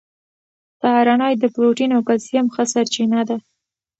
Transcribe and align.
سهارنۍ 0.79 1.33
د 1.39 1.43
پروټین 1.55 1.89
او 1.95 2.01
کلسیم 2.07 2.45
ښه 2.53 2.63
سرچینه 2.73 3.21
ده. 3.29 3.37